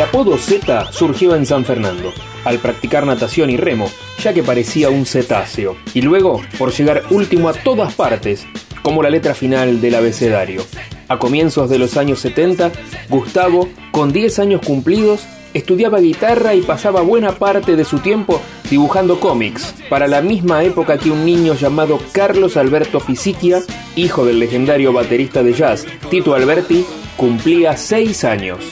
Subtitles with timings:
[0.00, 2.10] El apodo Z surgió en San Fernando,
[2.46, 3.86] al practicar natación y remo,
[4.18, 8.46] ya que parecía un cetáceo, y luego por llegar último a todas partes,
[8.80, 10.64] como la letra final del abecedario.
[11.08, 12.72] A comienzos de los años 70,
[13.10, 18.40] Gustavo, con 10 años cumplidos, estudiaba guitarra y pasaba buena parte de su tiempo
[18.70, 23.60] dibujando cómics, para la misma época que un niño llamado Carlos Alberto Fisichia,
[23.96, 26.86] hijo del legendario baterista de jazz Tito Alberti,
[27.18, 28.64] cumplía 6 años.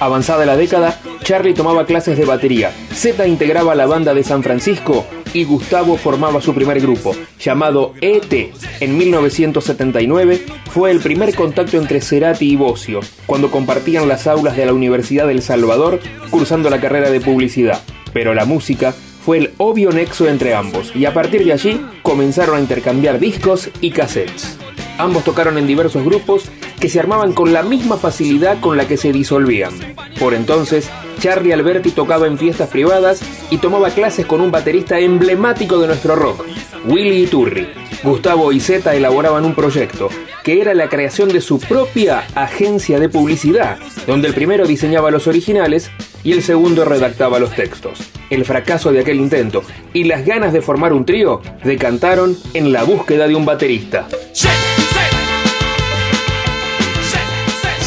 [0.00, 5.04] Avanzada la década, Charlie tomaba clases de batería, Z integraba la banda de San Francisco
[5.34, 8.32] y Gustavo formaba su primer grupo, llamado ET.
[8.80, 10.40] En 1979
[10.70, 15.26] fue el primer contacto entre Cerati y Bocio, cuando compartían las aulas de la Universidad
[15.26, 17.82] del Salvador cursando la carrera de publicidad.
[18.14, 22.56] Pero la música fue el obvio nexo entre ambos y a partir de allí comenzaron
[22.56, 24.58] a intercambiar discos y cassettes.
[25.00, 28.98] Ambos tocaron en diversos grupos que se armaban con la misma facilidad con la que
[28.98, 29.72] se disolvían.
[30.18, 35.78] Por entonces, Charlie Alberti tocaba en fiestas privadas y tomaba clases con un baterista emblemático
[35.78, 36.44] de nuestro rock,
[36.84, 37.68] Willy Iturri.
[38.02, 40.10] Gustavo y Zeta elaboraban un proyecto,
[40.42, 45.26] que era la creación de su propia agencia de publicidad, donde el primero diseñaba los
[45.26, 45.90] originales
[46.24, 48.00] y el segundo redactaba los textos.
[48.28, 49.62] El fracaso de aquel intento
[49.94, 54.06] y las ganas de formar un trío decantaron en la búsqueda de un baterista.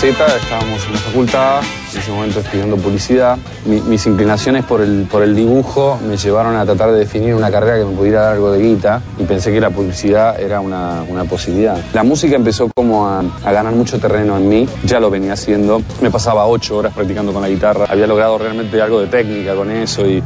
[0.09, 1.61] Estábamos en la facultad,
[1.93, 3.37] en ese momento estudiando publicidad.
[3.65, 7.77] mis inclinaciones por el, por el dibujo me llevaron a tratar de definir una carrera
[7.77, 11.23] que me pudiera dar algo de guita y pensé que la publicidad era una, una
[11.23, 11.77] posibilidad.
[11.93, 15.81] La música empezó como a, a, ganar mucho terreno en mí, ya lo venía haciendo.
[16.01, 19.71] Me pasaba ocho horas practicando con la guitarra, había logrado realmente algo de técnica con
[19.71, 20.21] eso y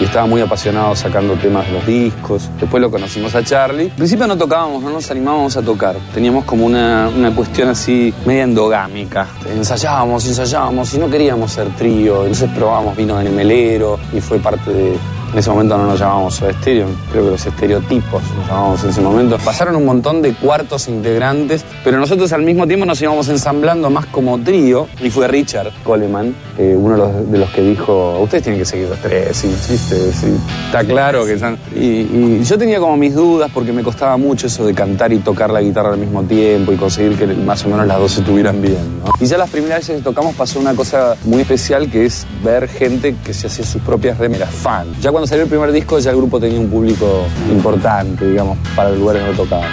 [0.00, 2.50] y estaba muy apasionado sacando temas de los discos.
[2.60, 3.90] Después lo conocimos a Charlie.
[3.90, 5.96] Al principio no tocábamos, no nos animábamos a tocar.
[6.12, 9.26] Teníamos como una, una cuestión así media endogámica.
[9.48, 12.22] Ensayábamos, ensayábamos y no queríamos ser trío.
[12.22, 14.98] Entonces probábamos vino de Nemelero y fue parte de,
[15.34, 19.00] en ese momento no nos llamábamos estéreo, creo que los estereotipos nos llamábamos en ese
[19.00, 19.36] momento.
[19.38, 24.06] Pasaron un montón de cuartos integrantes, pero nosotros al mismo tiempo nos íbamos ensamblando más
[24.06, 24.86] como trío.
[25.02, 28.98] Y fue Richard Coleman, eh, uno de los, que dijo, ustedes tienen que seguir los
[29.00, 30.36] tres, sí, sí, sí,
[30.66, 31.58] está claro que están...
[31.74, 35.50] Y, yo tenía como mis dudas porque me costaba mucho eso de cantar y tocar
[35.50, 38.62] la guitarra al mismo tiempo y conseguir que más o menos las dos se tuvieran
[38.62, 39.02] bien.
[39.18, 42.68] Y ya las primeras veces que tocamos pasó una cosa muy especial que es ver
[42.68, 44.86] gente que se hace sus propias remeras fan.
[45.00, 48.90] Ya cuando salió el primer disco ya el grupo tenía un público importante, digamos, para
[48.90, 49.70] el lugar donde tocaban.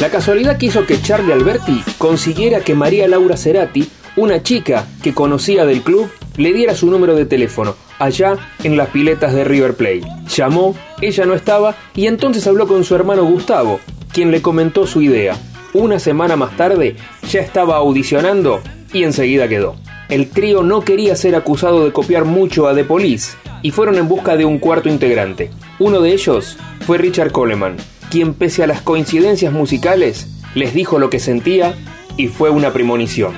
[0.00, 5.64] La casualidad quiso que Charlie Alberti consiguiera que María Laura Cerati, una chica que conocía
[5.64, 10.02] del club, le diera su número de teléfono, allá en las piletas de River Plate.
[10.28, 13.80] Llamó, ella no estaba y entonces habló con su hermano Gustavo,
[14.12, 15.36] quien le comentó su idea.
[15.74, 16.94] Una semana más tarde
[17.28, 18.60] ya estaba audicionando
[18.92, 19.74] y enseguida quedó.
[20.08, 24.06] El trío no quería ser acusado de copiar mucho a The Police y fueron en
[24.06, 25.50] busca de un cuarto integrante.
[25.80, 27.76] Uno de ellos fue Richard Coleman,
[28.08, 31.74] quien pese a las coincidencias musicales les dijo lo que sentía
[32.16, 33.32] y fue una premonición.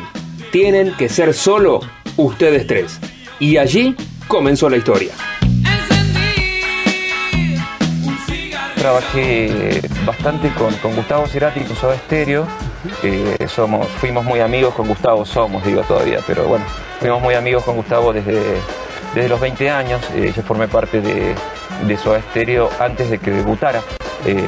[0.53, 1.81] Tienen que ser solo
[2.19, 3.01] ustedes tres.
[3.41, 3.97] Y allí
[4.29, 5.13] comenzó la historia.
[8.87, 12.47] Trabajé bastante con, Gustavo Cerati con Soda Stereo.
[13.49, 16.65] somos, fuimos muy amigos con Gustavo, somos, digo todavía, pero bueno,
[17.01, 18.41] fuimos muy amigos con Gustavo desde,
[19.13, 20.01] desde los 20 años.
[20.15, 21.35] Eh, yo formé parte de,
[21.85, 23.83] de Soda Stereo antes de que debutara.
[24.27, 24.45] Eh,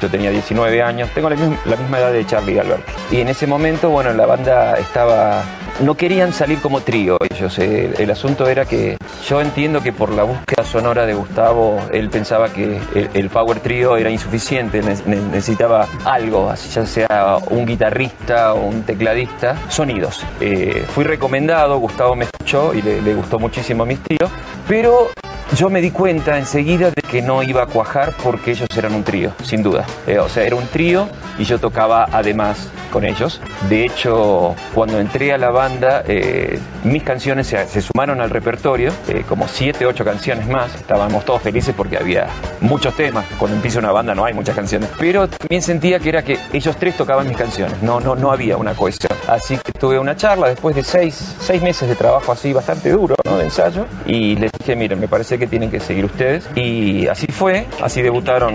[0.00, 2.82] yo tenía 19 años, tengo la misma, edad de Charlie Albert.
[3.10, 5.44] Y en ese momento, bueno, la banda estaba
[5.80, 7.58] no querían salir como trío ellos.
[7.58, 8.96] Eh, el, asunto era que
[9.26, 12.78] yo entiendo que por la búsqueda sonora de Gustavo, él pensaba que
[13.14, 20.24] el, power trío era insuficiente, necesitaba algo, ya sea un guitarrista o un tecladista, sonidos.
[20.40, 24.30] Eh, fui recomendado, Gustavo me escuchó y le, gustó muchísimo mi estilo,
[24.68, 25.10] pero
[25.56, 29.04] yo me di cuenta enseguida de que no iba a cuajar porque ellos eran un
[29.04, 29.84] trío, sin duda.
[30.06, 31.08] Eh, o sea, era un trío
[31.38, 33.40] y yo tocaba además con ellos.
[33.68, 39.24] De hecho, cuando entré a la banda, eh, mis canciones se, sumaron al repertorio, eh,
[39.28, 40.74] como siete, ocho canciones más.
[40.74, 42.28] Estábamos todos felices porque había
[42.60, 43.26] muchos temas.
[43.38, 44.88] Cuando empieza una banda no hay muchas canciones.
[44.98, 47.82] Pero también sentía que era que ellos tres tocaban mis canciones.
[47.82, 49.12] No, no, no había una cohesión.
[49.26, 53.16] Así que tuve una charla después de seis, seis meses de trabajo así bastante duro,
[53.24, 53.38] ¿no?
[53.38, 53.86] De ensayo.
[54.06, 56.48] Y les dije, miren, me parece que tienen que seguir ustedes.
[56.54, 57.66] Y así fue.
[57.80, 58.54] Así debutaron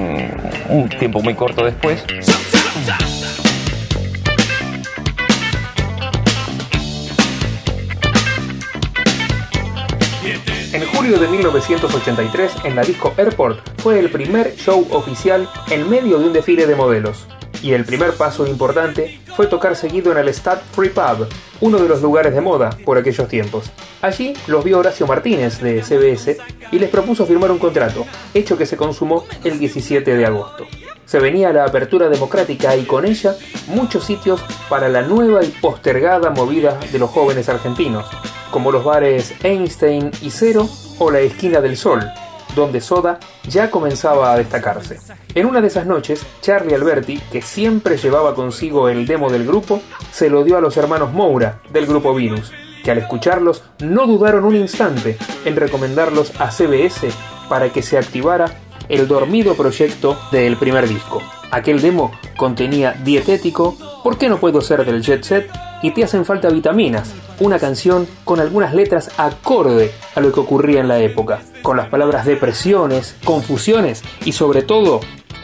[0.70, 2.04] un tiempo muy corto después.
[10.74, 16.20] En julio de 1983, en la disco Airport, fue el primer show oficial en medio
[16.20, 17.28] de un desfile de modelos.
[17.62, 21.28] Y el primer paso importante fue tocar seguido en el Stade Free Pub,
[21.60, 23.72] uno de los lugares de moda por aquellos tiempos.
[24.02, 26.38] Allí los vio Horacio Martínez de CBS
[26.72, 30.66] y les propuso firmar un contrato, hecho que se consumó el 17 de agosto.
[31.06, 33.36] Se venía la apertura democrática y con ella
[33.68, 38.06] muchos sitios para la nueva y postergada movida de los jóvenes argentinos,
[38.52, 40.68] como los bares Einstein y Cero
[41.00, 42.04] o la Esquina del Sol,
[42.62, 45.00] donde Soda ya comenzaba a destacarse.
[45.34, 49.82] En una de esas noches, Charlie Alberti, que siempre llevaba consigo el demo del grupo,
[50.12, 52.52] se lo dio a los hermanos Moura, del grupo Virus,
[52.84, 57.10] que al escucharlos no dudaron un instante en recomendarlos a CBS
[57.48, 58.54] para que se activara
[58.90, 61.22] el dormido proyecto del primer disco.
[61.52, 65.50] Aquel demo contenía Dietético, ¿Por qué no puedo ser del Jet Set?
[65.82, 70.80] y Te hacen falta vitaminas, una canción con algunas letras acorde a lo que ocurría
[70.80, 75.02] en la época, con las palabras depresiones, confusiones y sobre todo,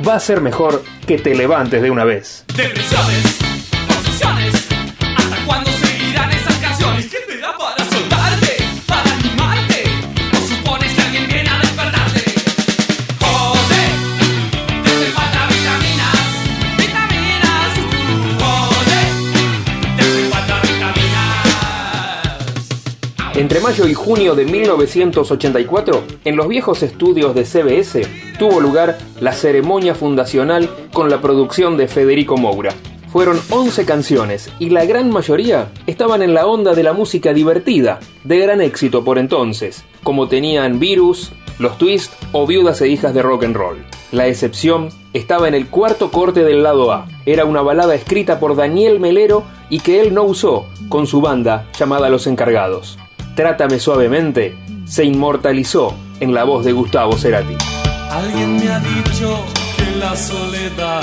[0.07, 2.45] va a ser mejor que te levantes de una vez.
[23.73, 29.95] Mayo y junio de 1984, en los viejos estudios de CBS, tuvo lugar la ceremonia
[29.95, 32.71] fundacional con la producción de Federico Moura.
[33.11, 37.99] Fueron 11 canciones y la gran mayoría estaban en la onda de la música divertida,
[38.23, 43.23] de gran éxito por entonces, como tenían Virus, Los Twist o Viudas e Hijas de
[43.23, 43.83] Rock and Roll.
[44.11, 47.07] La excepción estaba en el cuarto corte del lado A.
[47.25, 51.67] Era una balada escrita por Daniel Melero y que él no usó con su banda
[51.75, 52.99] llamada Los Encargados.
[53.35, 57.55] Trátame suavemente se inmortalizó en la voz de Gustavo Cerati.
[58.11, 59.43] Alguien me ha dicho
[59.75, 61.01] que la soledad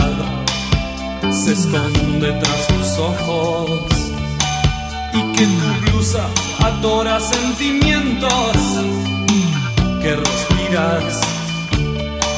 [1.29, 3.81] se esconde tras tus ojos
[5.12, 6.25] y que tu blusa
[6.62, 8.56] adora sentimientos
[10.00, 11.21] que respiras.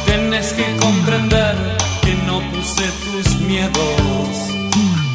[0.06, 1.54] Tienes que comprender
[2.02, 4.28] que no puse tus miedos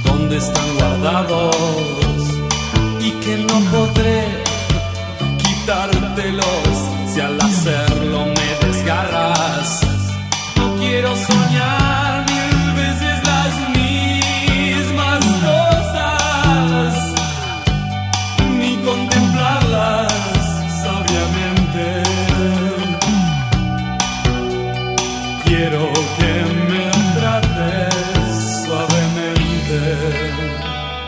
[0.06, 1.56] donde están guardados
[3.02, 4.37] y que no podré
[7.14, 9.82] si al hacerlo me desgarras.
[10.56, 12.26] No quiero soñar.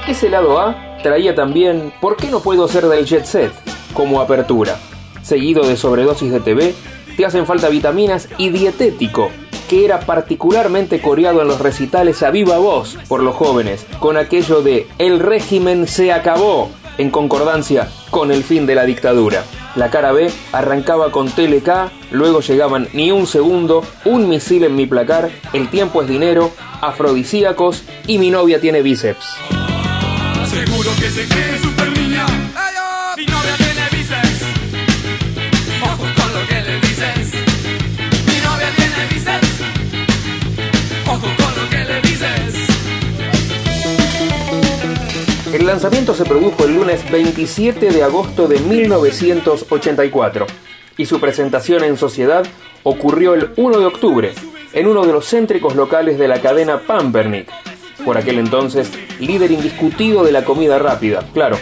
[0.07, 3.53] Ese lado A traía también ¿Por qué no puedo ser del jet set?
[3.93, 4.77] como apertura,
[5.29, 6.73] seguido de sobredosis de TV,
[7.15, 9.29] Te hacen falta vitaminas y dietético,
[9.69, 14.61] que era particularmente coreado en los recitales a viva voz por los jóvenes, con aquello
[14.61, 19.43] de El régimen se acabó, en concordancia con el fin de la dictadura.
[19.75, 24.87] La cara B arrancaba con TLK, luego llegaban Ni un segundo, Un misil en mi
[24.87, 29.35] placar, El tiempo es dinero, Afrodisíacos y Mi novia tiene bíceps.
[30.49, 31.27] Seguro que se
[45.59, 50.47] El lanzamiento se produjo el lunes 27 de agosto de 1984
[50.95, 52.45] y su presentación en sociedad
[52.83, 54.31] ocurrió el 1 de octubre
[54.71, 57.49] en uno de los céntricos locales de la cadena Pampernick,
[58.05, 58.89] por aquel entonces
[59.19, 61.25] líder indiscutido de la comida rápida.
[61.33, 61.57] Claro,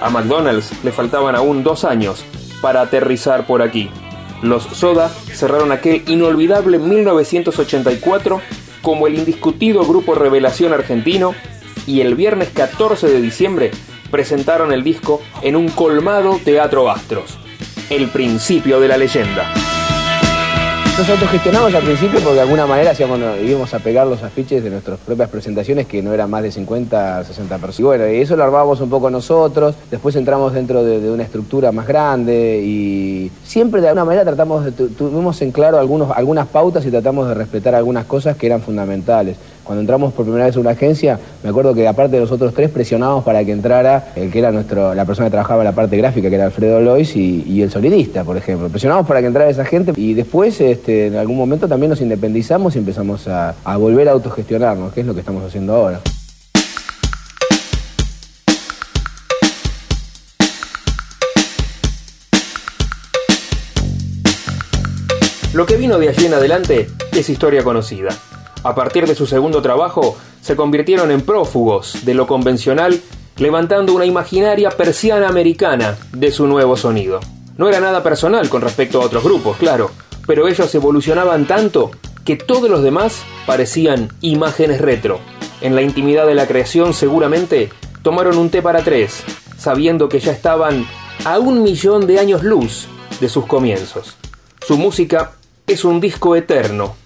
[0.00, 2.24] a McDonald's le faltaban aún dos años
[2.60, 3.88] para aterrizar por aquí.
[4.42, 8.40] Los Soda cerraron aquel inolvidable 1984
[8.82, 11.36] como el indiscutido grupo revelación argentino
[11.86, 13.70] y el viernes 14 de diciembre
[14.10, 17.38] presentaron el disco en un colmado Teatro Astros.
[17.90, 19.44] El principio de la leyenda.
[20.98, 22.92] Nos autogestionamos al principio porque de alguna manera
[23.44, 27.22] íbamos a pegar los afiches de nuestras propias presentaciones que no eran más de 50,
[27.22, 27.80] 60 personas.
[27.80, 31.22] Y bueno, y eso lo armábamos un poco nosotros, después entramos dentro de, de una
[31.22, 36.10] estructura más grande y siempre de alguna manera tratamos de, tu- tuvimos en claro algunos,
[36.16, 39.36] algunas pautas y tratamos de respetar algunas cosas que eran fundamentales.
[39.66, 42.54] Cuando entramos por primera vez a una agencia, me acuerdo que aparte de los otros
[42.54, 45.96] tres presionábamos para que entrara el que era nuestro, la persona que trabajaba la parte
[45.96, 48.68] gráfica, que era Alfredo Lois, y, el sonidista, por ejemplo.
[48.68, 52.76] Presionábamos para que entrara esa gente y después este, en algún momento también nos independizamos
[52.76, 56.00] y empezamos a volver a autogestionarnos, que es lo que estamos haciendo ahora.
[65.52, 68.10] Lo que vino de allí en adelante es historia conocida.
[68.66, 73.00] A partir de su segundo trabajo, se convirtieron en prófugos de lo convencional,
[73.36, 77.20] levantando una imaginaria persiana americana de su nuevo sonido.
[77.58, 79.92] No era nada personal con respecto a otros grupos, claro,
[80.26, 81.92] pero ellos evolucionaban tanto
[82.24, 85.20] que todos los demás parecían imágenes retro.
[85.60, 87.70] En la intimidad de la creación seguramente
[88.02, 89.22] tomaron un té para tres,
[89.56, 90.88] sabiendo que ya estaban
[91.24, 92.88] a un millón de años luz
[93.20, 94.16] de sus comienzos.
[94.66, 95.34] Su música
[95.68, 96.96] es un disco eterno,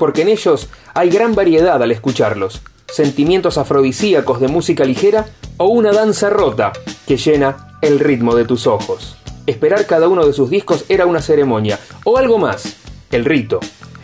[0.00, 5.26] porque en ellos hay gran variedad al escucharlos, sentimientos afrodisíacos de música ligera
[5.58, 6.72] o una danza rota
[7.06, 9.18] que llena el ritmo de tus ojos.
[9.46, 12.76] Esperar cada uno de sus discos era una ceremonia, o algo más,
[13.12, 13.60] el rito.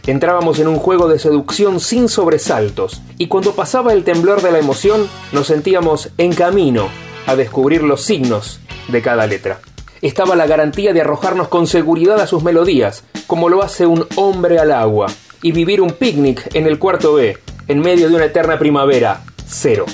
[0.07, 4.59] Entrábamos en un juego de seducción sin sobresaltos, y cuando pasaba el temblor de la
[4.59, 6.89] emoción, nos sentíamos en camino
[7.27, 9.61] a descubrir los signos de cada letra.
[10.03, 14.59] Estaba la garantía de arrojarnos con seguridad a sus melodías, como lo hace un hombre
[14.59, 15.07] al agua,
[15.43, 17.37] y vivir un picnic en el cuarto B,
[17.69, 19.87] en medio de una eterna primavera, cero.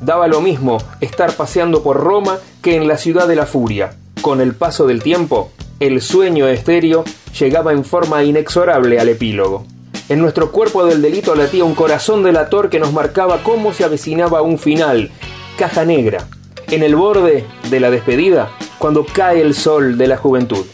[0.00, 3.96] Daba lo mismo estar paseando por Roma que en la ciudad de la furia.
[4.20, 5.50] Con el paso del tiempo,
[5.80, 7.04] el sueño estéreo
[7.38, 9.66] llegaba en forma inexorable al epílogo.
[10.08, 14.42] En nuestro cuerpo del delito latía un corazón delator que nos marcaba cómo se avecinaba
[14.42, 15.10] un final,
[15.56, 16.26] caja negra,
[16.68, 20.66] en el borde de la despedida, cuando cae el sol de la juventud.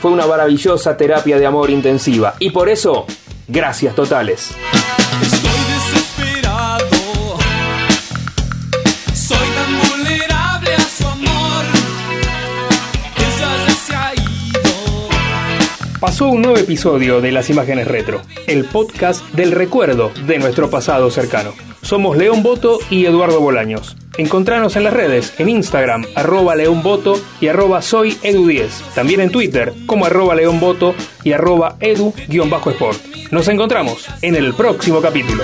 [0.00, 3.06] Fue una maravillosa terapia de amor intensiva y por eso,
[3.48, 4.54] gracias totales.
[16.00, 21.10] Pasó un nuevo episodio de Las Imágenes Retro, el podcast del recuerdo de nuestro pasado
[21.10, 21.54] cercano.
[21.80, 23.96] Somos León Boto y Eduardo Bolaños.
[24.16, 28.94] Encontranos en las redes, en Instagram, arroba leonboto y arroba soy edu10.
[28.94, 30.94] También en Twitter, como arroba leonboto
[31.24, 32.98] y arroba edu-sport.
[33.32, 35.42] Nos encontramos en el próximo capítulo.